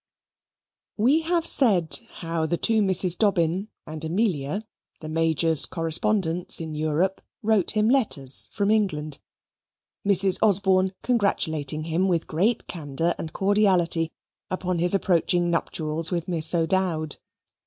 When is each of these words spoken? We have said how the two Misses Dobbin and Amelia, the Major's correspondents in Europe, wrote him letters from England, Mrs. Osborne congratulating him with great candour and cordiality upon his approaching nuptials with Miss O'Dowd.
We 0.97 1.19
have 1.19 1.45
said 1.45 1.99
how 2.13 2.47
the 2.47 2.57
two 2.57 2.81
Misses 2.81 3.13
Dobbin 3.15 3.67
and 3.85 4.03
Amelia, 4.03 4.65
the 4.99 5.09
Major's 5.09 5.67
correspondents 5.67 6.59
in 6.59 6.73
Europe, 6.73 7.21
wrote 7.43 7.77
him 7.77 7.87
letters 7.87 8.49
from 8.51 8.71
England, 8.71 9.19
Mrs. 10.03 10.39
Osborne 10.41 10.93
congratulating 11.03 11.83
him 11.83 12.07
with 12.07 12.25
great 12.25 12.65
candour 12.65 13.13
and 13.19 13.31
cordiality 13.31 14.11
upon 14.49 14.79
his 14.79 14.95
approaching 14.95 15.51
nuptials 15.51 16.09
with 16.09 16.27
Miss 16.27 16.55
O'Dowd. 16.55 17.17